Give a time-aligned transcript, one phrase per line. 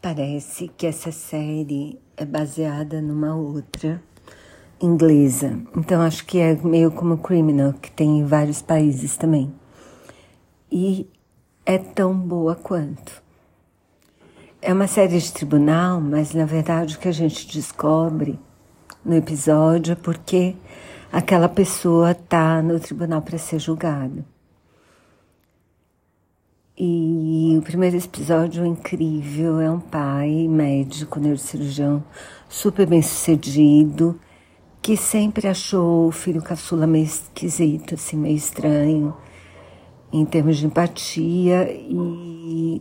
[0.00, 4.00] Parece que essa série é baseada numa outra
[4.80, 5.60] inglesa.
[5.76, 9.52] Então acho que é meio como Criminal, que tem em vários países também.
[10.70, 11.08] E
[11.66, 13.22] é tão boa quanto.
[14.62, 18.38] É uma série de tribunal, mas na verdade o que a gente descobre
[19.04, 20.54] no episódio é porque
[21.12, 24.24] aquela pessoa está no tribunal para ser julgada.
[26.80, 32.02] E o primeiro episódio incrível, é um pai médico, neurocirurgião,
[32.48, 34.18] super bem sucedido,
[34.80, 39.14] que sempre achou o filho caçula meio esquisito, assim, meio estranho,
[40.10, 41.70] em termos de empatia.
[41.70, 42.80] E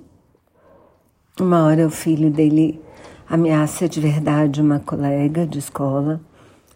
[1.37, 2.79] uma hora o filho dele
[3.29, 6.21] ameaça de verdade uma colega de escola,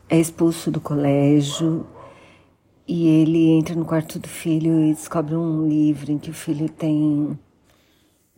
[0.10, 1.88] é expulso do colégio
[2.86, 6.68] e ele entra no quarto do filho e descobre um livro em que o filho
[6.68, 7.40] tem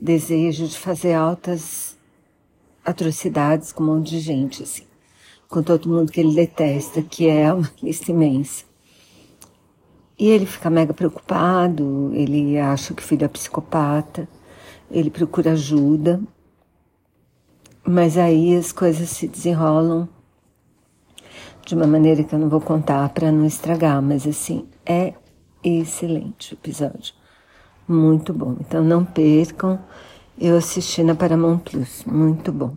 [0.03, 1.98] desejo de fazer altas
[2.84, 4.84] atrocidades com um monte de gente, assim,
[5.48, 8.65] com todo mundo que ele detesta, que é uma lista imensa.
[10.20, 14.27] E ele fica mega preocupado, ele acha que o filho é psicopata,
[14.91, 16.21] ele procura ajuda,
[17.88, 20.10] mas aí as coisas se desenrolam
[21.65, 25.13] de uma maneira que eu não vou contar para não estragar, mas assim, é
[25.63, 27.23] excelente o episódio.
[27.87, 28.55] Muito bom.
[28.59, 29.79] Então não percam.
[30.37, 32.03] Eu assisti na Paramount Plus.
[32.05, 32.76] Muito bom.